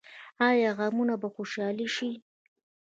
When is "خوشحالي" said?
1.35-1.87